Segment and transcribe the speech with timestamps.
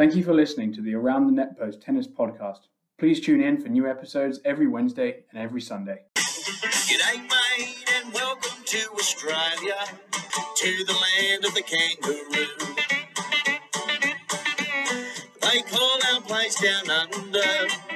[0.00, 2.60] Thank you for listening to the Around the Net Post Tennis Podcast.
[2.98, 5.98] Please tune in for new episodes every Wednesday and every Sunday.
[6.16, 9.76] G'day, mate, and welcome to Australia,
[10.56, 12.46] to the land of the kangaroo.
[15.42, 17.89] They call our place down under.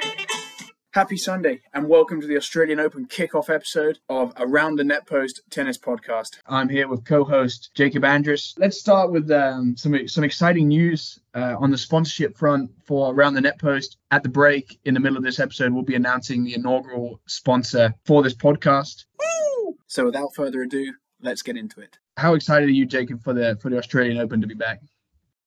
[0.94, 5.42] Happy Sunday, and welcome to the Australian Open kickoff episode of Around the Net Post
[5.50, 6.38] Tennis Podcast.
[6.46, 8.54] I'm here with co-host Jacob Andrus.
[8.58, 13.34] Let's start with um, some some exciting news uh, on the sponsorship front for Around
[13.34, 13.96] the Net Post.
[14.12, 17.92] At the break, in the middle of this episode, we'll be announcing the inaugural sponsor
[18.04, 19.04] for this podcast.
[19.18, 19.76] Woo!
[19.88, 21.98] So, without further ado, let's get into it.
[22.18, 24.78] How excited are you, Jacob, for the for the Australian Open to be back?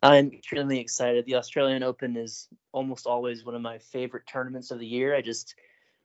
[0.02, 1.26] I'm extremely excited.
[1.26, 5.16] The Australian Open is almost always one of my favorite tournaments of the year.
[5.16, 5.56] I just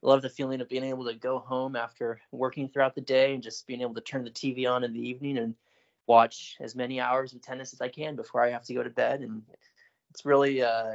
[0.00, 3.42] love the feeling of being able to go home after working throughout the day and
[3.42, 5.55] just being able to turn the TV on in the evening and
[6.06, 8.91] watch as many hours of tennis as I can before I have to go to
[8.91, 9.20] bed.
[9.20, 9.42] And
[10.11, 10.95] it's really, uh,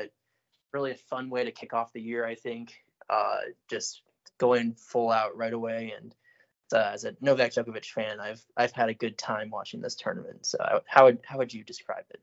[0.73, 2.25] really a fun way to kick off the year.
[2.25, 2.73] I think
[3.09, 4.02] uh, just
[4.39, 5.94] going full out right away.
[5.97, 6.16] And
[6.73, 10.45] uh, as a Novak Djokovic fan, I've I've had a good time watching this tournament.
[10.45, 12.22] So how would how would you describe it?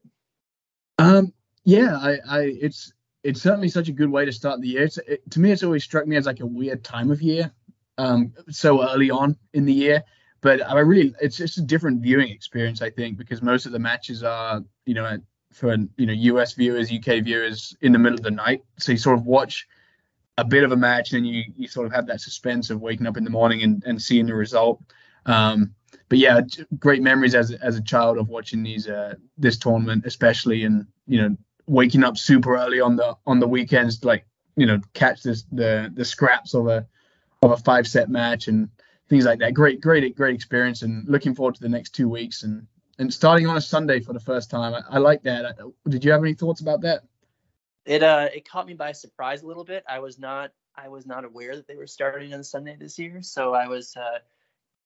[1.04, 1.32] Um,
[1.64, 4.88] yeah, I, I, it's it's certainly such a good way to start the year.
[5.06, 7.52] It, to me, it's always struck me as like a weird time of year,
[7.98, 10.02] um, so early on in the year.
[10.40, 13.78] But I really, it's just a different viewing experience, I think, because most of the
[13.78, 15.18] matches are, you know,
[15.52, 18.62] for you know US viewers, UK viewers in the middle of the night.
[18.78, 19.66] So you sort of watch
[20.36, 23.06] a bit of a match, and you you sort of have that suspense of waking
[23.06, 24.82] up in the morning and, and seeing the result.
[25.26, 25.74] Um,
[26.08, 26.40] but yeah,
[26.78, 31.20] great memories as as a child of watching these uh, this tournament, especially and you
[31.20, 35.22] know waking up super early on the on the weekends to like you know catch
[35.22, 36.86] this the the scraps of a
[37.42, 38.68] of a five set match and
[39.08, 39.54] things like that.
[39.54, 42.66] Great great great experience and looking forward to the next two weeks and
[42.98, 44.74] and starting on a Sunday for the first time.
[44.74, 45.56] I, I like that.
[45.88, 47.02] Did you have any thoughts about that?
[47.84, 49.84] It uh it caught me by surprise a little bit.
[49.88, 53.20] I was not I was not aware that they were starting on Sunday this year,
[53.22, 54.18] so I was uh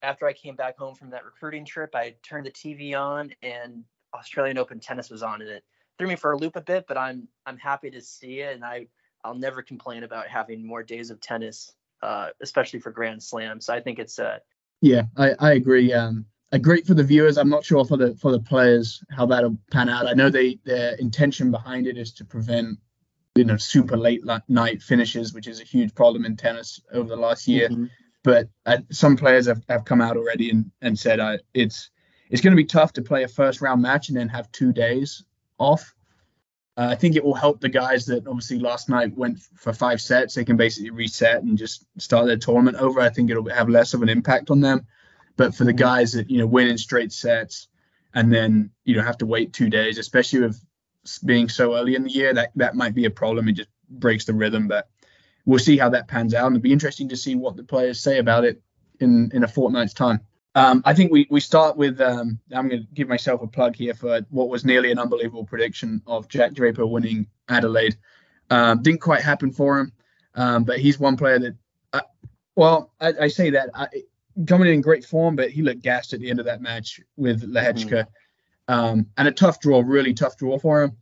[0.02, 3.84] after I came back home from that recruiting trip, I turned the TV on and
[4.14, 5.64] Australian Open tennis was on, and it
[5.98, 6.86] threw me for a loop a bit.
[6.86, 8.86] But I'm I'm happy to see it, and I
[9.24, 11.72] I'll never complain about having more days of tennis,
[12.02, 13.66] uh, especially for Grand Slams.
[13.66, 14.38] So I think it's uh
[14.80, 15.92] yeah, I I agree.
[15.92, 16.26] Um,
[16.60, 17.36] great for the viewers.
[17.36, 20.06] I'm not sure for the for the players how that'll pan out.
[20.06, 22.78] I know they their intention behind it is to prevent
[23.34, 27.16] you know super late night finishes, which is a huge problem in tennis over the
[27.16, 27.68] last year.
[27.68, 27.86] Mm-hmm
[28.24, 31.90] but uh, some players have, have come out already and, and said uh, it's
[32.30, 34.72] it's going to be tough to play a first round match and then have two
[34.72, 35.24] days
[35.58, 35.94] off.
[36.76, 40.00] Uh, I think it will help the guys that obviously last night went for five
[40.00, 40.34] sets.
[40.34, 43.00] They can basically reset and just start their tournament over.
[43.00, 44.86] I think it'll have less of an impact on them.
[45.36, 45.78] But for the mm-hmm.
[45.78, 47.68] guys that you know win in straight sets
[48.14, 50.64] and then you know have to wait two days, especially with
[51.24, 53.48] being so early in the year, that that might be a problem.
[53.48, 54.68] It just breaks the rhythm.
[54.68, 54.88] But
[55.48, 56.46] we'll see how that pans out.
[56.46, 58.60] And it'll be interesting to see what the players say about it
[59.00, 60.20] in, in a fortnight's time.
[60.58, 63.76] Um, I think we, we start with um, I'm going to give myself a plug
[63.76, 67.96] here for what was nearly an unbelievable prediction of Jack Draper winning Adelaide.
[68.50, 69.92] Um, didn't quite happen for him,
[70.34, 71.56] um, but he's one player that,
[71.92, 72.00] uh,
[72.56, 73.86] well, I, I, say that I,
[74.46, 77.42] coming in great form, but he looked gassed at the end of that match with
[77.42, 78.06] Lehecka.
[78.68, 79.06] Mm.
[79.16, 80.92] and a tough draw, really tough draw for him.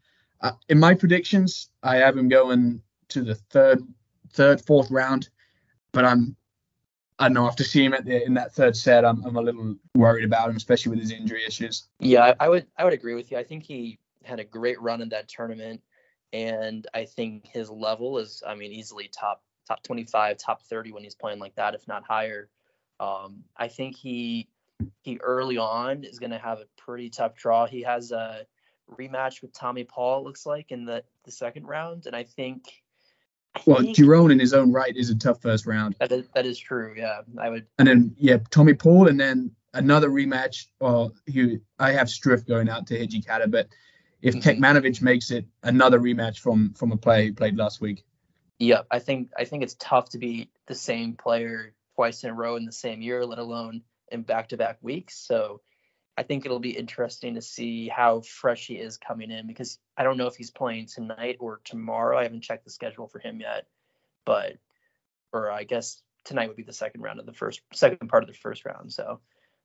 [0.40, 3.80] Uh, in my predictions, I have him going to the third
[4.36, 5.28] third, fourth round.
[5.92, 6.36] But I'm,
[7.18, 9.74] I know, after seeing him at the, in that third set, I'm, I'm a little
[9.94, 11.84] worried about him, especially with his injury issues.
[11.98, 13.38] Yeah, I would, I would agree with you.
[13.38, 15.80] I think he had a great run in that tournament,
[16.32, 21.02] and I think his level is, I mean, easily top top 25, top 30 when
[21.02, 22.48] he's playing like that, if not higher.
[23.00, 24.48] Um, I think he
[25.02, 27.66] he early on is going to have a pretty tough draw.
[27.66, 28.46] He has a
[28.90, 32.64] rematch with Tommy Paul, looks like, in the the second round, and I think
[33.64, 35.96] well, Giron in his own right is a tough first round.
[36.00, 36.94] That is, that is true.
[36.96, 37.66] Yeah, I would.
[37.78, 40.66] And then yeah, Tommy Paul, and then another rematch.
[40.80, 43.68] Well, he, I have Struff going out to Hijikata, but
[44.22, 44.64] if mm-hmm.
[44.64, 48.04] Kecmanovic makes it, another rematch from from a player he played last week.
[48.58, 52.34] Yep, I think I think it's tough to be the same player twice in a
[52.34, 55.16] row in the same year, let alone in back-to-back weeks.
[55.16, 55.60] So
[56.18, 60.02] I think it'll be interesting to see how fresh he is coming in because I
[60.02, 62.18] don't know if he's playing tonight or tomorrow.
[62.18, 63.66] I haven't checked the schedule for him yet,
[64.24, 64.54] but
[65.32, 68.28] or I guess tonight would be the second round of the first second part of
[68.28, 68.92] the first round.
[68.92, 69.20] So,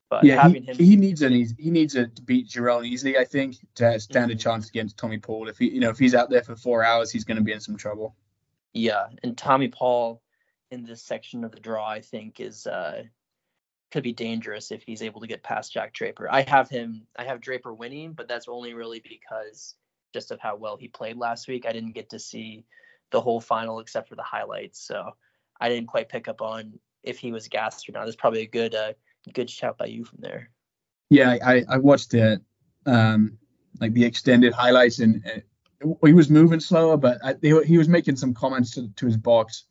[0.09, 3.17] but yeah, he, him, he needs an he needs to beat Giron easily.
[3.17, 4.37] I think to stand mm-hmm.
[4.37, 5.47] a chance against Tommy Paul.
[5.47, 7.53] If he you know if he's out there for four hours, he's going to be
[7.53, 8.15] in some trouble.
[8.73, 10.21] Yeah, and Tommy Paul
[10.69, 13.03] in this section of the draw, I think is uh
[13.91, 16.27] could be dangerous if he's able to get past Jack Draper.
[16.31, 17.05] I have him.
[17.17, 19.75] I have Draper winning, but that's only really because
[20.13, 21.65] just of how well he played last week.
[21.65, 22.65] I didn't get to see
[23.11, 25.11] the whole final except for the highlights, so
[25.59, 28.05] I didn't quite pick up on if he was gassed or not.
[28.05, 28.93] That's probably a good uh,
[29.33, 30.49] good shout by you from there.
[31.09, 32.41] Yeah, I I watched the
[32.85, 33.37] um
[33.79, 35.39] like the extended highlights and uh,
[36.05, 39.17] he was moving slower, but I, he, he was making some comments to, to his
[39.17, 39.65] box,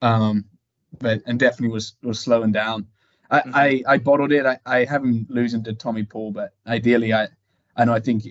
[0.00, 0.44] um,
[0.98, 2.86] but and definitely was was slowing down.
[3.30, 3.54] I, mm-hmm.
[3.54, 4.44] I, I bottled it.
[4.44, 7.28] I, I have him losing to Tommy Paul, but ideally, I
[7.76, 8.24] I know I think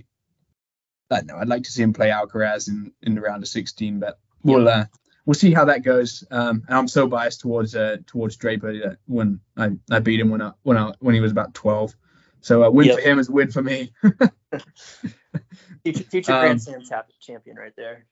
[1.09, 3.99] I know I'd like to see him play Alcaraz in in the round of 16,
[3.99, 4.85] but we'll uh,
[5.25, 6.23] we'll see how that goes.
[6.31, 10.29] Um, and I'm so biased towards uh, towards Draper uh, when I, I beat him
[10.29, 11.95] when I when I when he was about 12.
[12.41, 12.95] So a win yep.
[12.97, 13.91] for him is a win for me.
[15.83, 16.81] future, future um, Grand Slam
[17.19, 18.05] champion right there.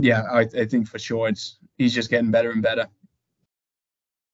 [0.00, 2.88] Yeah, I, I think for sure it's he's just getting better and better.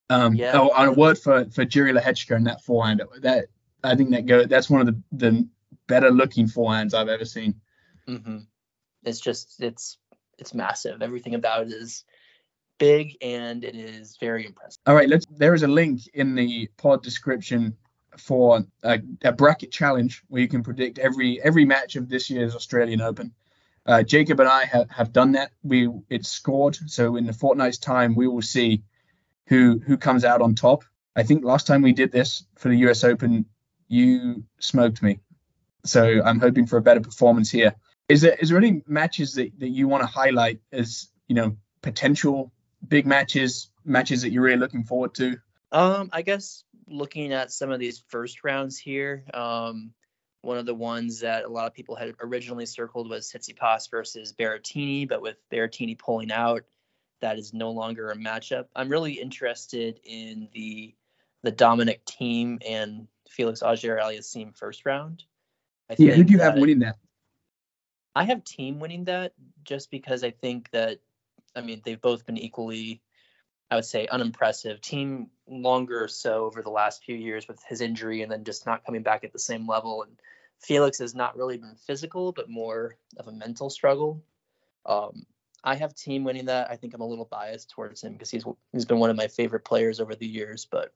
[0.08, 0.52] Um, yeah.
[0.54, 3.02] Oh, on a word for for Jiri Lehecka and that forehand.
[3.20, 3.46] That
[3.82, 4.44] I think that go.
[4.44, 5.48] That's one of the the
[5.86, 7.54] better looking forehands I've ever seen.
[8.08, 8.38] Mm-hmm.
[9.04, 9.98] It's just it's
[10.38, 11.02] it's massive.
[11.02, 12.04] Everything about it is
[12.78, 14.80] big and it is very impressive.
[14.86, 15.26] All right, let's.
[15.26, 17.76] There is a link in the pod description
[18.16, 22.54] for a, a bracket challenge where you can predict every every match of this year's
[22.54, 23.32] Australian Open.
[23.84, 25.52] Uh, Jacob and I have, have done that.
[25.62, 28.82] We it's scored, so in the fortnight's time we will see
[29.46, 30.84] who who comes out on top.
[31.14, 33.46] I think last time we did this for the US Open,
[33.88, 35.20] you smoked me.
[35.84, 37.75] So I'm hoping for a better performance here.
[38.08, 41.56] Is there is there any matches that, that you want to highlight as you know
[41.82, 42.52] potential
[42.87, 45.37] big matches, matches that you're really looking forward to?
[45.72, 49.92] Um, I guess looking at some of these first rounds here, um,
[50.42, 54.32] one of the ones that a lot of people had originally circled was Tsitsipas versus
[54.32, 56.62] Berrettini, but with Berrettini pulling out,
[57.20, 58.66] that is no longer a matchup.
[58.74, 60.94] I'm really interested in the
[61.42, 65.24] the Dominic Thiem and Felix Auger Aliassime first round.
[65.88, 66.96] I yeah, who do you have winning that?
[68.14, 69.32] I have Thiem winning that
[69.62, 70.98] just because I think that
[71.54, 73.02] I mean they've both been equally
[73.70, 74.80] I would say unimpressive.
[74.80, 78.66] Thiem longer or so over the last few years with his injury and then just
[78.66, 80.02] not coming back at the same level.
[80.02, 80.16] And
[80.60, 84.22] Felix has not really been physical, but more of a mental struggle.
[84.84, 85.26] Um,
[85.66, 86.70] I have Thiem winning that.
[86.70, 89.26] I think I'm a little biased towards him because he's he's been one of my
[89.26, 90.66] favorite players over the years.
[90.70, 90.92] But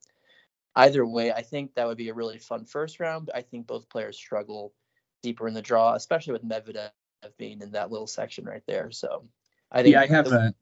[0.76, 3.30] either way, I think that would be a really fun first round.
[3.34, 4.72] I think both players struggle
[5.22, 6.90] deeper in the draw, especially with Medvedev
[7.36, 8.92] being in that little section right there.
[8.92, 9.24] So
[9.72, 10.54] I think yeah, I have a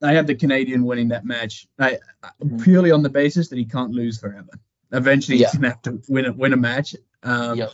[0.00, 1.66] I have the Canadian winning that match.
[1.78, 1.98] I
[2.40, 2.58] mm-hmm.
[2.58, 4.60] purely on the basis that he can't lose forever.
[4.92, 5.48] Eventually, yeah.
[5.48, 6.94] he's gonna have to win a win a match.
[7.24, 7.72] Um, yep.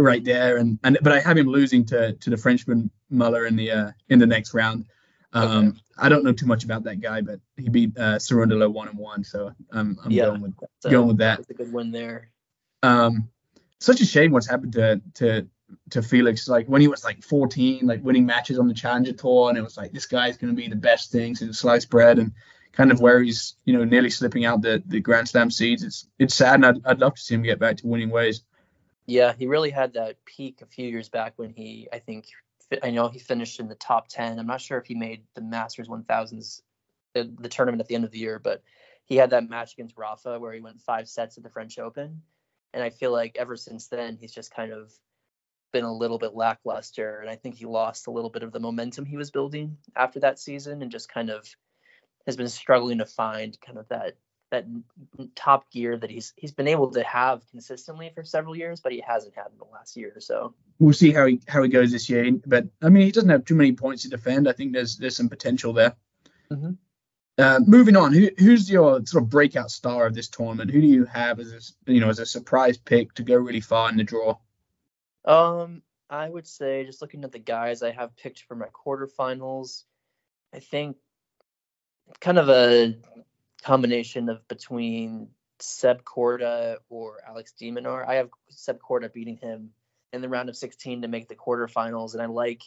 [0.00, 3.56] Right there, and and but I have him losing to to the Frenchman Muller in
[3.56, 4.86] the uh, in the next round.
[5.32, 5.78] Um, okay.
[5.98, 9.22] I don't know too much about that guy, but he beat uh, one and one,
[9.22, 11.38] so I'm I'm yeah, going with going with that.
[11.38, 12.30] That's a good win there.
[12.82, 13.28] Um,
[13.78, 15.46] such a shame what's happened to to
[15.90, 19.50] to Felix, like when he was like 14, like winning matches on the Challenger Tour,
[19.50, 22.18] and it was like this guy's going to be the best thing since sliced bread,
[22.18, 22.32] and
[22.72, 25.82] kind of where he's you know nearly slipping out the the Grand Slam seeds.
[25.82, 28.42] It's it's sad, and I'd, I'd love to see him get back to winning ways.
[29.10, 32.26] Yeah, he really had that peak a few years back when he, I think,
[32.80, 34.38] I know he finished in the top 10.
[34.38, 36.62] I'm not sure if he made the Masters 1000s,
[37.14, 38.62] the, the tournament at the end of the year, but
[39.06, 42.22] he had that match against Rafa where he went five sets at the French Open.
[42.72, 44.92] And I feel like ever since then, he's just kind of
[45.72, 47.18] been a little bit lackluster.
[47.18, 50.20] And I think he lost a little bit of the momentum he was building after
[50.20, 51.48] that season and just kind of
[52.26, 54.14] has been struggling to find kind of that
[54.50, 54.66] that
[55.34, 59.00] top gear that he's he's been able to have consistently for several years, but he
[59.00, 60.54] hasn't had in the last year or so.
[60.78, 62.30] We'll see how he how he goes this year.
[62.46, 64.48] But I mean, he doesn't have too many points to defend.
[64.48, 65.94] I think there's there's some potential there.
[66.50, 66.72] Mm-hmm.
[67.38, 70.70] Uh, moving on, who, who's your sort of breakout star of this tournament?
[70.70, 73.60] Who do you have as a, you know as a surprise pick to go really
[73.60, 74.36] far in the draw?
[75.24, 79.84] Um, I would say just looking at the guys I have picked for my quarterfinals,
[80.52, 80.96] I think
[82.20, 82.96] kind of a
[83.62, 88.06] combination of between Seb Korda or Alex de Minaur.
[88.06, 89.70] I have Seb Korda beating him
[90.12, 92.62] in the round of 16 to make the quarterfinals, and I like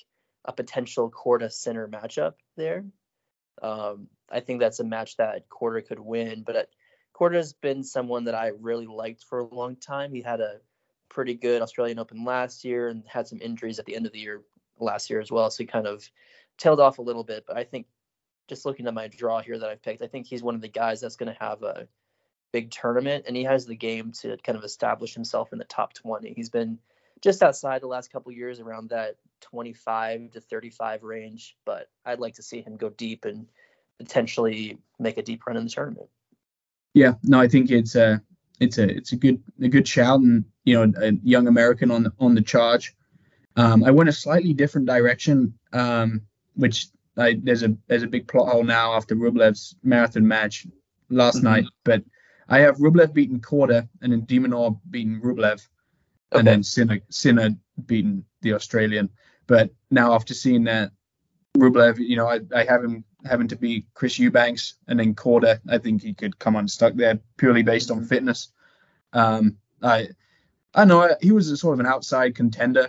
[0.45, 2.85] a potential Korda Sinner matchup there.
[3.62, 6.69] Um, I think that's a match that Korda could win, but
[7.13, 10.13] Korda has been someone that I really liked for a long time.
[10.13, 10.57] He had a
[11.09, 14.19] pretty good Australian Open last year and had some injuries at the end of the
[14.19, 14.41] year
[14.79, 15.50] last year as well.
[15.51, 16.03] So he kind of
[16.57, 17.45] tailed off a little bit.
[17.47, 17.85] But I think
[18.47, 20.67] just looking at my draw here that I've picked, I think he's one of the
[20.67, 21.88] guys that's going to have a
[22.51, 25.93] big tournament and he has the game to kind of establish himself in the top
[25.93, 26.33] 20.
[26.33, 26.77] He's been
[27.21, 32.35] just outside the last couple years around that 25 to 35 range, but I'd like
[32.35, 33.47] to see him go deep and
[33.97, 36.09] potentially make a deep run in the tournament.
[36.93, 38.21] Yeah, no, I think it's a
[38.59, 42.03] it's a it's a good a good shout and you know a young American on
[42.03, 42.95] the, on the charge.
[43.55, 46.21] Um, I went a slightly different direction, um,
[46.55, 50.65] which I, there's a there's a big plot hole now after Rublev's marathon match
[51.10, 51.43] last Mhm.
[51.43, 51.65] night.
[51.84, 52.03] But
[52.50, 55.65] I have Rublev beating Korda and then de Minaur beating Rublev,
[56.32, 57.51] and then Sinner Sinner
[57.86, 59.10] beating the Australian.
[59.48, 60.91] But now after seeing that,
[61.58, 65.60] Rublev, you know, I, I have him having to beat Chris Eubanks and then Korda.
[65.70, 68.51] I think he could come unstuck there purely based on fitness.
[69.13, 70.10] Um, I
[70.74, 72.88] I know he was a sort of an outside contender,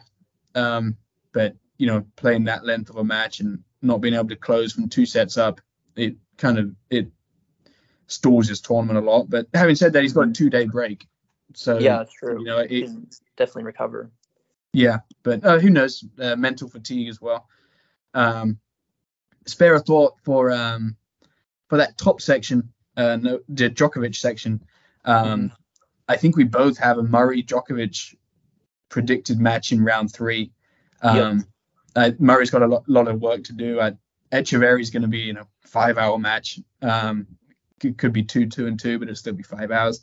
[0.55, 0.97] um,
[1.33, 4.73] but you know, playing that length of a match and not being able to close
[4.73, 5.61] from two sets up,
[5.97, 7.09] it kind of it
[8.07, 9.29] stalls his tournament a lot.
[9.31, 11.07] But having said that, he's got a two day break,
[11.55, 12.41] so yeah, that's true.
[12.41, 14.11] you know, He can definitely recover.
[14.73, 16.05] yeah, but uh, who knows?
[16.19, 17.47] Uh, mental fatigue as well.
[18.15, 18.59] Um,
[19.47, 20.97] spare a thought for um,
[21.69, 24.63] for that top section, uh, no, the Djokovic section.
[25.05, 25.53] Um,
[26.09, 28.15] I think we both have a Murray Djokovic
[28.89, 30.53] predicted match in round three.
[31.03, 31.45] Um,
[31.97, 33.81] uh, Murray's got a lot, lot of work to do.
[33.81, 33.93] Uh,
[34.33, 36.59] Etcheverry's going to be, you know, five hour match.
[36.83, 37.27] Um,
[37.81, 40.01] could, could be two, two and two, but it'll still be five hours.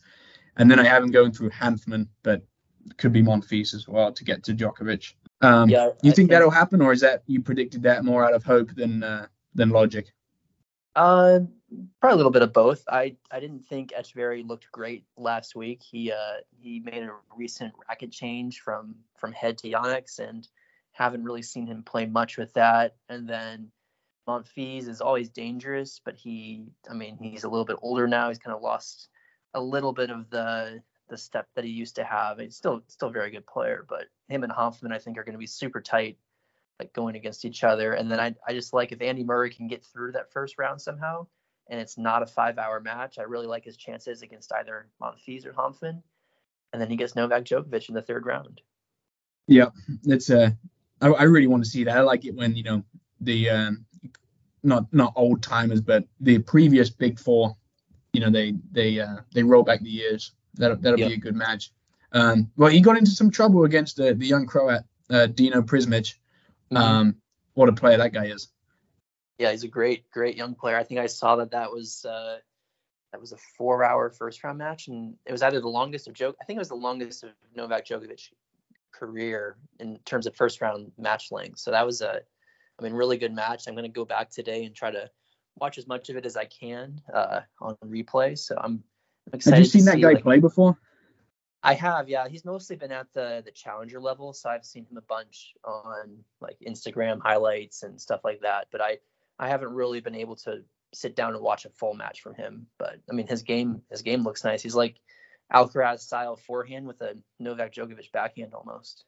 [0.57, 2.43] And then I have him going through Hanfmann, but
[2.97, 5.13] could be Monfils as well to get to Djokovic.
[5.41, 8.33] Um, Yeah, you I think, that'll happen, or is that you predicted that more out
[8.33, 10.07] of hope than uh, than logic?
[10.95, 11.39] Uh,
[11.99, 12.83] probably a little bit of both.
[12.89, 15.81] I I didn't think Etcheverry looked great last week.
[15.81, 20.47] He uh he made a recent racket change from from head to Yonex and
[20.91, 22.95] haven't really seen him play much with that.
[23.09, 23.71] And then
[24.27, 28.29] Monfils is always dangerous, but he I mean he's a little bit older now.
[28.29, 29.09] He's kind of lost
[29.53, 32.39] a little bit of the the step that he used to have.
[32.39, 35.33] He's still still a very good player, but him and Hanfmann I think are going
[35.33, 36.17] to be super tight
[36.79, 37.93] like going against each other.
[37.93, 40.81] And then I, I just like if Andy Murray can get through that first round
[40.81, 41.27] somehow,
[41.69, 45.45] and it's not a five hour match, I really like his chances against either Monfils
[45.45, 46.01] or Hanfmann.
[46.73, 48.61] And then he gets Novak Djokovic in the third round.
[49.47, 49.69] Yeah,
[50.05, 50.51] it's uh,
[51.01, 51.97] I, I really want to see that.
[51.97, 52.83] I like it when you know
[53.19, 53.85] the um,
[54.63, 57.55] not not old timers, but the previous big four,
[58.13, 60.33] you know, they they uh, they roll back the years.
[60.55, 61.07] That'll that'll Yeah.
[61.09, 61.71] be a good match.
[62.13, 66.15] Um, well, he got into some trouble against the the young Croat uh, Dino Prizmic.
[66.73, 67.17] Um,
[67.53, 68.47] what a player that guy is.
[69.37, 70.77] Yeah, he's a great, great young player.
[70.77, 72.37] I think I saw that that was uh,
[73.11, 76.13] that was a four hour first round match, and it was either the longest of
[76.13, 76.35] Djok.
[76.41, 78.29] I think it was the longest of Novak Djokovic
[78.91, 81.59] career in terms of first round match length.
[81.59, 82.21] So that was a,
[82.79, 83.67] I mean, really good match.
[83.67, 85.09] I'm going to go back today and try to
[85.57, 88.37] watch as much of it as I can uh, on replay.
[88.37, 88.83] So I'm,
[89.27, 89.57] I'm excited.
[89.57, 90.77] Have you seen that see, guy like- play before?
[91.63, 92.27] I have, yeah.
[92.27, 96.23] He's mostly been at the the challenger level, so I've seen him a bunch on
[96.39, 98.67] like Instagram highlights and stuff like that.
[98.71, 98.97] But I
[99.37, 102.65] I haven't really been able to sit down and watch a full match from him.
[102.79, 104.63] But I mean, his game his game looks nice.
[104.63, 104.95] He's like
[105.53, 109.05] Alcaraz style forehand with a Novak Djokovic backhand almost.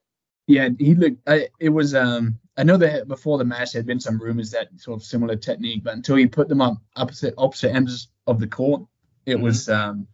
[0.47, 1.27] Yeah, he looked.
[1.27, 1.95] I, it was.
[1.95, 5.05] Um, I know that before the match there had been some rumors that sort of
[5.05, 8.83] similar technique, but until he put them up opposite opposite ends of the court,
[9.25, 10.05] it was um,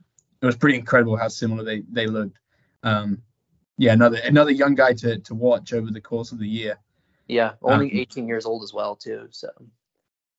[0.42, 2.38] it was pretty incredible how similar they they looked.
[2.84, 3.24] Um,
[3.78, 6.78] yeah, another another young guy to to watch over the course of the year.
[7.28, 9.28] Yeah, only Um, 18 years old as well too.
[9.32, 9.50] So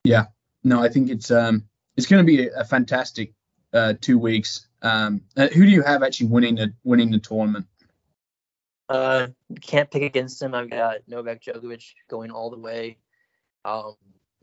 [0.05, 0.27] Yeah.
[0.63, 1.65] No, I think it's um
[1.97, 3.33] it's going to be a, a fantastic
[3.73, 4.69] uh, two weeks.
[4.83, 7.67] Um, uh, who do you have actually winning the winning the tournament?
[8.91, 9.29] uh,
[9.61, 10.53] can't pick against him.
[10.53, 12.99] I've got Novak Djokovic going all the way.
[13.65, 13.95] Um,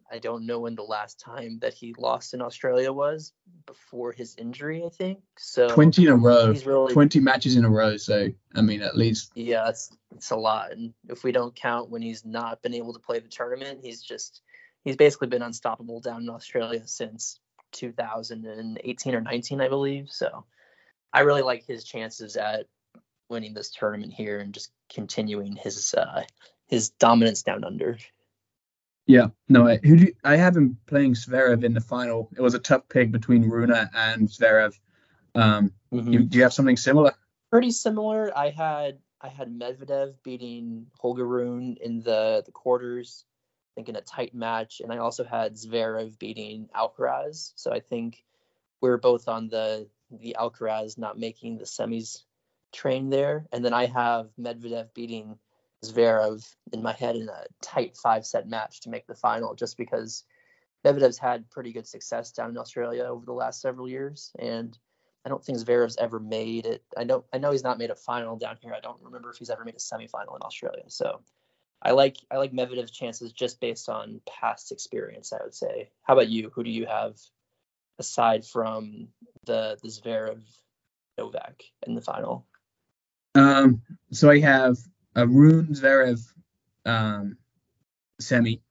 [0.10, 3.34] I don't know when the last time that he lost in Australia was
[3.66, 4.84] before his injury.
[4.86, 5.68] I think so.
[5.68, 7.98] Twenty in a row, He's really twenty matches in a row.
[7.98, 10.72] So I mean, at least yeah, that's it's a lot.
[10.72, 14.02] And if we don't count when he's not been able to play the tournament, he's
[14.02, 14.42] just
[14.86, 17.42] he's basically been unstoppable down in Australia since
[17.72, 20.10] 2018 or 19, I believe.
[20.12, 20.46] So
[21.14, 22.68] I really like his chances at
[23.30, 26.24] winning this tournament here and just continuing his uh
[26.68, 27.98] his dominance down under.
[29.06, 29.68] Yeah, no.
[29.68, 32.30] I, who do you, I have him playing Zverev in the final?
[32.38, 34.78] It was a tough pick between Rune and Zverev.
[35.34, 37.14] Um, you, do you have something similar?
[37.50, 38.38] Pretty similar.
[38.38, 43.24] I had I had Medvedev beating Holger Rune in the the quarters,
[43.78, 47.54] think in a tight match, and I also had Zverev beating Alcaraz.
[47.56, 48.24] So I think
[48.82, 52.24] we are both on the the Alcaraz not making the semis
[52.74, 55.38] train there, and then I have Medvedev beating
[55.86, 56.44] Zverev
[56.74, 60.24] in my head in a tight five set match to make the final, just because
[60.84, 64.76] Medvedev's had pretty good success down in Australia over the last several years, and
[65.24, 66.84] I don't think Zverev's ever made it.
[66.98, 68.74] I know I know he's not made a final down here.
[68.74, 70.86] I don't remember if he's ever made a semifinal in Australia.
[70.88, 71.22] So
[71.82, 75.32] I like I like Medvedev's chances just based on past experience.
[75.34, 75.90] I would say.
[76.04, 76.50] How about you?
[76.54, 77.16] Who do you have
[78.00, 79.10] aside from
[79.46, 80.42] the the Zverev
[81.18, 82.46] Novak in the final?
[83.36, 83.82] Um,
[84.12, 84.78] so I have
[85.16, 86.20] a Rune Zverev
[86.86, 87.38] um,
[88.20, 88.62] semi.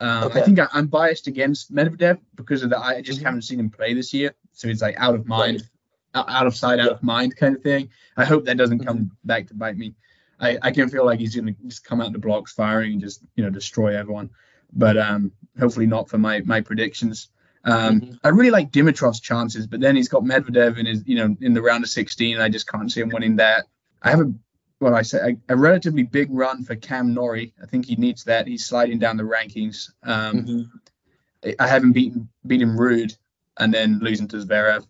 [0.00, 0.40] Um, Okay.
[0.40, 2.78] I think I, I'm biased against Medvedev because of that.
[2.78, 3.24] I just Mhm.
[3.24, 5.68] haven't seen him play this year, so he's like out of mind,
[6.14, 7.90] out out of sight, out of mind kind of thing.
[8.16, 9.96] I hope that doesn't come back to bite me.
[10.40, 13.22] I, I can feel like he's gonna just come out the blocks firing and just
[13.34, 14.30] you know destroy everyone,
[14.72, 17.30] but um, hopefully not for my my predictions.
[17.64, 18.18] Um, Mhm.
[18.22, 21.54] I really like Dimitrov's chances, but then he's got Medvedev in his you know in
[21.54, 22.34] the round of 16.
[22.34, 23.66] And I just can't see him winning that.
[24.02, 24.32] I have a
[24.80, 27.52] well, I say a, a relatively big run for Cam Norrie.
[27.60, 28.46] I think he needs that.
[28.46, 29.90] He's sliding down the rankings.
[30.04, 31.54] Um, Mhm.
[31.58, 33.16] I haven't beaten beaten Ruud
[33.58, 34.86] and then losing to Zverev.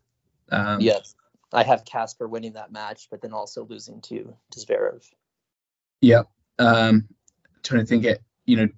[0.50, 1.14] Um, Yes.
[1.54, 5.02] I have Casper winning that match, but then also losing to to Zverev.
[6.00, 6.22] Yeah.
[6.58, 7.08] Um,
[7.62, 8.22] trying to think it.
[8.46, 8.68] You know,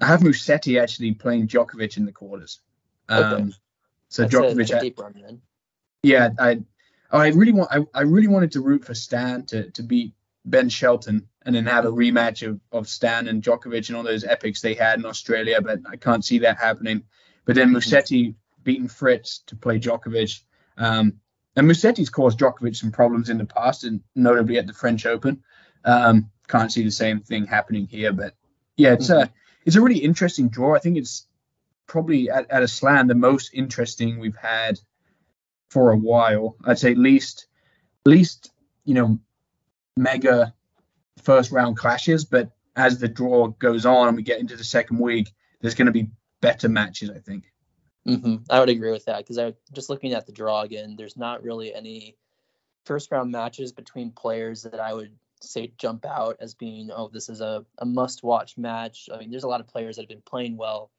[0.00, 2.60] I have Musetti actually playing Djokovic in the quarters.
[3.08, 3.52] Um, Okay.
[4.10, 5.42] So That's Djokovic, a I- deep run then.
[6.02, 6.60] yeah, I,
[7.10, 10.14] I really want, I, I really wanted to root for Stan to to beat
[10.46, 14.24] Ben Shelton and then have a rematch of, of Stan and Djokovic and all those
[14.24, 17.02] epics they had in Australia, but I can't see that happening.
[17.44, 20.40] But then Musetti beating Fritz to play Djokovic.
[20.78, 21.14] Um,
[21.56, 25.42] and Musetti's caused Djokovic some problems in the past, and notably at the French Open.
[25.84, 28.34] Um, can't see the same thing happening here, but
[28.76, 29.30] yeah, it's a
[29.64, 30.74] it's a really interesting draw.
[30.74, 31.26] I think it's
[31.86, 34.78] probably at, at a slam the most interesting we've had
[35.68, 36.56] for a while.
[36.64, 37.46] I'd say at least
[38.06, 38.50] at least
[38.84, 39.18] you know
[39.96, 40.54] mega
[41.22, 44.98] first round clashes, but as the draw goes on and we get into the second
[44.98, 47.10] week, there's going to be better matches.
[47.10, 47.44] I think.
[48.06, 50.94] hmm I would agree with that because I just looking at the draw again.
[50.96, 52.16] There's not really any
[52.84, 57.28] first round matches between players that I would say jump out as being oh this
[57.28, 59.08] is a, a must watch match.
[59.12, 60.90] I mean there's a lot of players that have been playing well,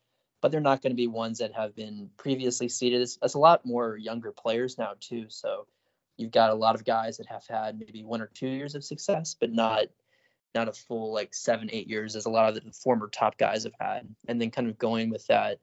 [0.41, 3.01] but they're not going to be ones that have been previously seeded.
[3.01, 5.25] It's, it's a lot more younger players now too.
[5.29, 5.67] So
[6.17, 8.83] you've got a lot of guys that have had maybe one or two years of
[8.83, 9.85] success, but not
[10.55, 13.63] not a full like seven eight years as a lot of the former top guys
[13.63, 14.07] have had.
[14.27, 15.59] And then kind of going with that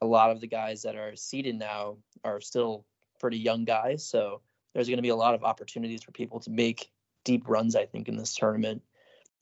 [0.00, 2.84] a lot of the guys that are seeded now are still
[3.18, 4.06] pretty young guys.
[4.06, 4.40] So
[4.72, 6.90] there's going to be a lot of opportunities for people to make
[7.28, 8.82] deep runs, I think, in this tournament.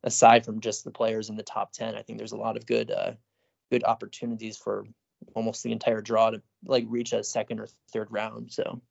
[0.03, 2.67] Aside from just the players in the top 10, I think there's a lot of
[2.67, 3.13] good, uh,
[3.71, 4.85] good opportunities for
[5.35, 8.53] almost the entire draw to like reach a second or third round.
[8.53, 8.83] So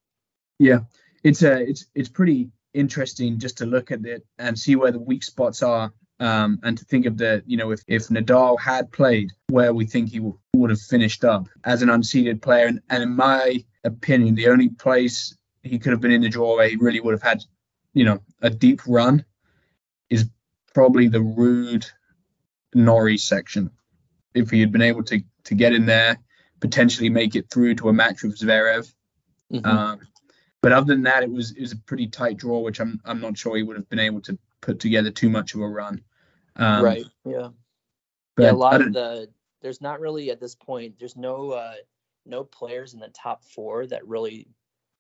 [0.60, 0.80] Yeah,
[1.24, 5.00] it's a it's it's pretty interesting just to look at it and see where the
[5.00, 8.92] weak spots are, um, and to think of the you know if if Nadal had
[8.92, 12.82] played where we think he w- would have finished up as an unseeded player, and,
[12.90, 16.70] and in my opinion, the only place he could have been in the draw where
[16.70, 17.44] he really would have had
[17.96, 19.26] you know a deep run
[20.12, 20.30] is
[20.74, 21.90] probably the Ruud
[22.76, 23.72] Norrie section.
[24.36, 26.18] If he had been able to to get in there,
[26.60, 28.94] potentially make it through to a match with Zverev.
[29.52, 29.66] mhm.
[29.66, 30.00] Um,
[30.62, 33.22] but other than that, it was it was a pretty tight draw, which I'm I'm
[33.22, 36.02] not sure he would have been able to put together too much of a run.
[36.58, 37.06] Um, right.
[37.24, 37.50] Yeah.
[38.36, 39.30] But yeah, a lot of the
[39.62, 41.76] there's not really at this point there's no uh
[42.26, 44.48] no players in the top four that really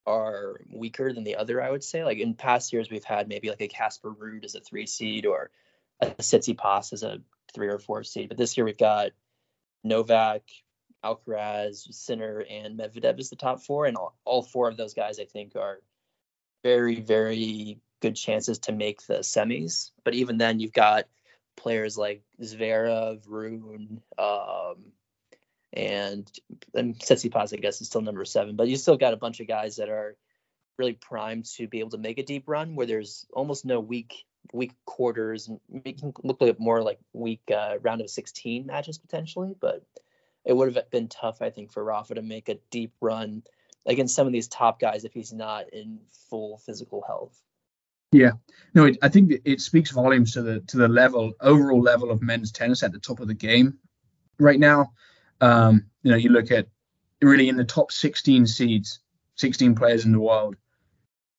[0.07, 2.03] are weaker than the other i would say.
[2.03, 5.25] Like in past years we've had maybe like a casper Ruud as a three seed
[5.25, 5.49] or
[6.01, 7.19] a Tsitsipas as a
[7.53, 8.29] three or four seed.
[8.29, 9.11] But this year we've got
[9.83, 10.41] novak
[11.03, 13.85] alcaraz sinner and medvedev as the top four.
[13.85, 15.79] And all, all four of those guys i think are
[16.63, 19.91] very very good chances to make the semis.
[20.03, 21.05] But even then you've got
[21.55, 24.91] players like Zverev, Rune, um,
[25.75, 26.29] and
[26.73, 28.55] and Tsitsipas, I guess, is still number seven.
[28.55, 30.15] But you still got a bunch of guys that are
[30.77, 34.25] really primed to be able to make a deep run, where there's almost no weak
[34.53, 39.55] weak quarters, and making look like more like weak uh, round of 16 matches potentially.
[39.59, 39.83] But
[40.45, 43.43] it would have been tough, I think, for Rafa to make a deep run
[43.85, 47.39] against some of these top guys if he's not in full physical health.
[48.11, 48.31] Yeah,
[48.73, 52.11] no, it, I think it- it speaks volumes to the to the level overall level
[52.11, 53.77] of men's tennis at the top of the game
[54.39, 54.93] right now.
[55.41, 56.67] Um, you know, you look at
[57.21, 58.99] really in the top 16 seeds,
[59.35, 60.55] 16 players in the world.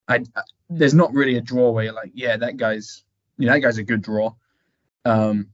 [0.09, 3.05] I, I there's not really a draw where you're like, yeah, that guy's
[3.39, 4.33] you know that guy's a good draw.
[5.05, 5.49] Um,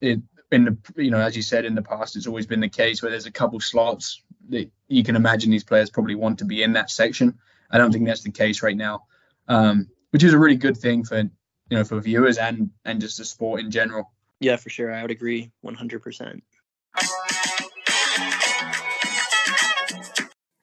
[0.00, 2.68] it in the you know as you said in the past, it's always been the
[2.68, 6.44] case where there's a couple slots that you can imagine these players probably want to
[6.44, 7.38] be in that section.
[7.70, 9.04] I don't think that's the case right now,
[9.46, 11.30] um, which is a really good thing for you
[11.70, 14.10] know for viewers and and just the sport in general.
[14.40, 14.92] Yeah, for sure.
[14.92, 16.40] I would agree 100%.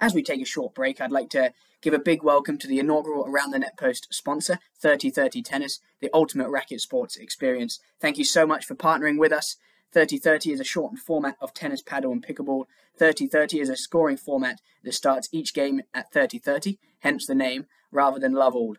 [0.01, 2.79] As we take a short break, I'd like to give a big welcome to the
[2.79, 7.79] inaugural Around the Net Post sponsor, 3030 Tennis, the ultimate racket sports experience.
[8.01, 9.55] Thank you so much for partnering with us.
[9.93, 12.65] 3030 is a shortened format of tennis, padel, and pickleball.
[12.97, 18.19] 3030 is a scoring format that starts each game at 3030, hence the name, rather
[18.19, 18.75] than love all.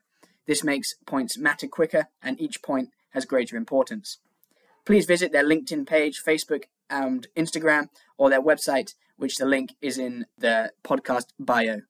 [0.46, 4.18] This makes points matter quicker, and each point has greater importance.
[4.84, 9.98] please visit their LinkedIn page, Facebook, and Instagram, or their website, which the link is
[9.98, 11.80] in the podcast bio.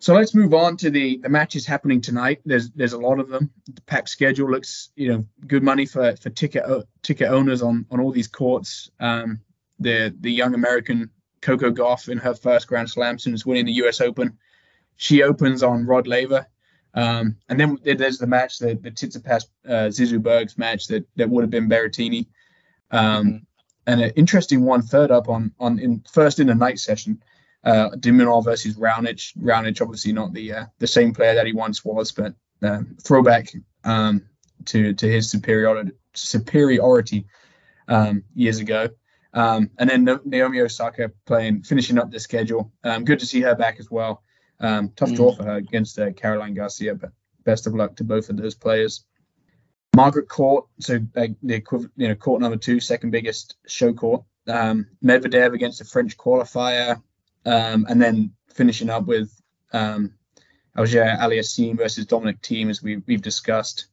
[0.00, 2.40] So let's move on to the the matches happening tonight.
[2.46, 3.50] There's there's a lot of them.
[3.66, 6.64] The packed schedule looks you know good money for for ticket
[7.02, 8.90] ticket owners on on all these courts.
[8.98, 9.40] Um,
[9.78, 11.10] the the young American
[11.42, 14.00] Coco Gauff in her first Grand Slam since winning the U.S.
[14.00, 14.38] Open.
[14.96, 16.46] She opens on Rod Laver,
[16.94, 21.28] um, and then there's the match, the the Tsitsipas uh, Zizou Bergs match that that
[21.28, 22.26] would have been Berrettini.
[22.90, 23.36] Um, mm-hmm.
[23.86, 27.22] And an interesting one, third up on on in first in the night session
[27.64, 29.36] uh, de Minaur versus Raonic.
[29.38, 33.52] Raonic, obviously not the uh, the same player that he once was, but uh, throwback
[33.84, 34.22] um,
[34.66, 37.26] to to his superiority superiority
[37.88, 38.88] um, years ago.
[39.32, 42.72] Um, and then Naomi Osaka playing, finishing up the schedule.
[42.82, 44.24] Um, good to see her back as well.
[44.58, 45.36] Um, tough draw mm.
[45.36, 47.12] for her against uh, Caroline Garcia, but
[47.44, 49.04] best of luck to both of those players.
[49.96, 54.22] Margaret Court, so uh, the equivalent, you know, court number two, second biggest show court.
[54.46, 57.02] Um, Medvedev against the French qualifier
[57.44, 59.30] um, and then finishing up with
[59.72, 60.14] um,
[60.76, 63.86] Auger Aliassime versus Dominic Thiem, as we, we've discussed.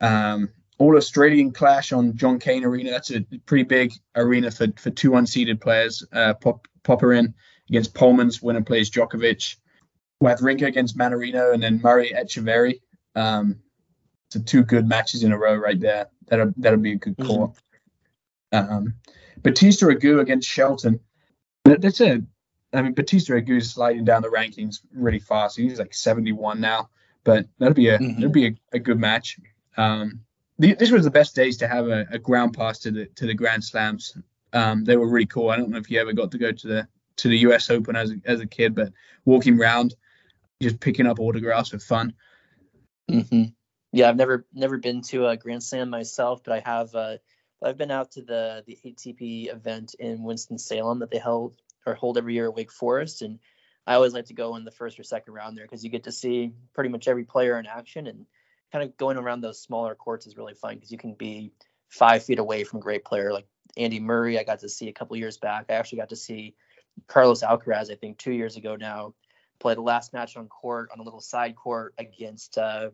[0.00, 2.90] Um, all Australian clash on John Cain Arena.
[2.90, 6.04] That's a pretty big arena for, for two unseeded players.
[6.12, 7.34] Uh, Pop, Popyrin
[7.68, 9.56] against Polmans, winner plays Djokovic.
[10.22, 12.80] Wawrinka against Mannarino, and then Murray Etcheverry.
[13.14, 13.61] Um,
[14.32, 16.08] so two good matches in a row right there.
[16.28, 17.56] That'll that'll be a good call.
[18.52, 18.72] Mm-hmm.
[18.72, 18.94] Um,
[19.42, 21.00] Bautista Agut against Shelton.
[21.64, 22.22] That's a
[22.72, 25.56] I mean, Bautista Agut's sliding down the rankings really fast.
[25.56, 26.88] He's like 71 now,
[27.24, 28.14] but that'll be a mm-hmm.
[28.14, 29.38] that'll be a, a good match.
[29.76, 30.20] Um,
[30.58, 33.26] the, this was the best days to have a, a, ground pass to the to
[33.26, 34.16] the Grand Slams.
[34.52, 35.50] Um, they were really cool.
[35.50, 37.70] I don't know if you ever got to go to the to the U.S.
[37.70, 38.92] Open as a, as a kid, but
[39.24, 39.94] walking around,
[40.60, 42.14] just picking up autographs for fun.
[43.10, 43.44] Mm-hmm.
[43.92, 46.94] Yeah, I've never never been to a Grand Slam myself, but I have.
[46.94, 47.18] Uh,
[47.62, 51.94] I've been out to the the ATP event in Winston Salem that they held or
[51.94, 53.38] hold every year at Wake Forest, and
[53.86, 56.04] I always like to go in the first or second round there because you get
[56.04, 58.26] to see pretty much every player in action, and
[58.72, 61.52] kind of going around those smaller courts is really fun because you can be
[61.90, 64.38] five feet away from a great player like Andy Murray.
[64.38, 65.66] I got to see a couple years back.
[65.68, 66.54] I actually got to see
[67.06, 69.12] Carlos Alcaraz, I think two years ago now,
[69.58, 72.88] play the last match on court on a little side court against uh,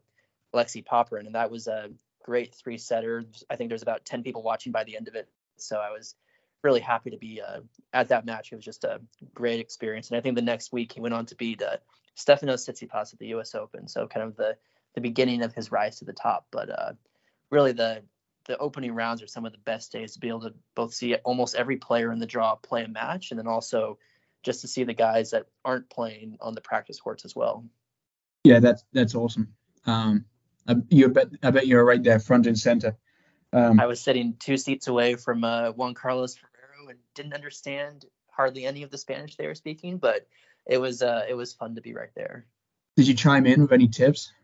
[0.53, 1.91] Alexei Popyrin, and that was a
[2.23, 3.25] great three setter.
[3.49, 5.29] I think there's about 10 people watching by the end of it.
[5.57, 6.15] So I was
[6.63, 7.61] really happy to be uh,
[7.93, 8.53] at that match.
[8.53, 9.01] It was just a
[9.35, 10.11] great experience.
[10.11, 11.77] And I think the next week he went on to beat uh,
[12.17, 13.55] Stefanos Tsitsipas at the U.S.
[13.55, 13.89] Open.
[13.89, 14.57] So kind of the
[14.95, 16.47] the beginning of his rise to the top.
[16.51, 16.93] But uh,
[17.51, 18.03] really the
[18.47, 21.15] the opening rounds are some of the best days to be able to both see
[21.17, 23.99] almost every player in the draw play a match, and then also
[24.43, 27.65] just to see the guys that aren't playing on the practice courts as well.
[28.45, 29.55] Yeah, that's that's awesome.
[29.87, 30.25] Um,
[30.69, 32.97] I, you bet I bet you're right there, front and center.
[33.53, 38.05] Um, I was sitting two seats away from uh, Juan Carlos Ferrero and didn't understand
[38.31, 40.29] hardly any of the Spanish they were speaking, but
[40.67, 42.47] it was uh, it was fun to be right there.
[42.97, 44.33] Did you chime in with any tips?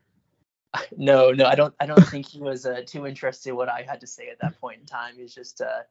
[0.96, 1.72] No, no, I don't.
[1.78, 4.40] I don't think he was uh, too interested in what I had to say at
[4.40, 5.14] that point in time.
[5.16, 5.82] He's just uh,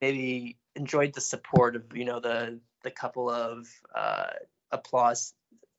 [0.00, 4.30] maybe enjoyed the support of you know the the couple of uh,
[4.72, 5.34] applause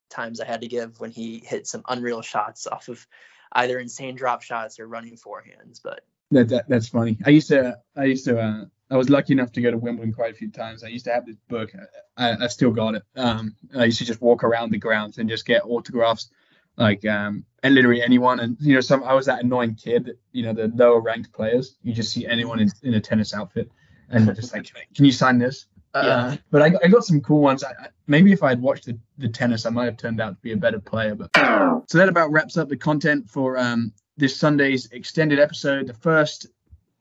[0.10, 3.06] times I had to give when he hit some unreal shots off of
[3.52, 5.82] either insane drop shots or running forehands.
[5.84, 7.18] But that, that that's funny.
[7.26, 10.14] I used to I used to uh, I was lucky enough to go to Wimbledon
[10.14, 10.84] quite a few times.
[10.84, 11.72] I used to have this book.
[12.18, 13.04] I, I still got it.
[13.16, 16.30] Um, I used to just walk around the grounds and just get autographs,
[16.78, 18.40] like um, and literally anyone.
[18.40, 20.18] And you know, some I was that annoying kid.
[20.32, 21.78] You know, the lower ranked players.
[21.82, 23.72] You just see anyone in, in a tennis outfit,
[24.10, 25.66] and just like, can you sign this?
[25.96, 26.38] Uh, yeah.
[26.52, 27.64] But I, I got some cool ones.
[27.64, 27.72] I,
[28.06, 30.52] maybe if I had watched the, the tennis, I might have turned out to be
[30.52, 31.16] a better player.
[31.16, 31.30] But
[31.90, 36.48] so that about wraps up the content for um, this Sunday's extended episode, the first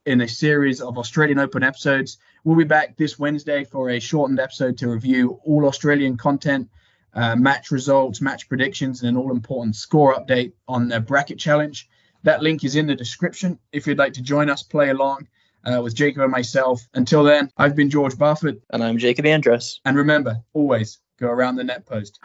[0.07, 2.19] in a series of Australian Open episodes.
[2.45, 6.69] We'll be back this Wednesday for a shortened episode to review all Australian content,
[7.15, 11.89] uh, match results, match predictions, and an all important score update on the bracket challenge.
[12.23, 15.27] That link is in the description if you'd like to join us, play along
[15.67, 16.87] uh, with Jacob and myself.
[16.95, 18.61] Until then, I've been George Barfoot.
[18.71, 19.81] And I'm Jacob Andrus.
[19.85, 22.19] And remember, always go around the net post.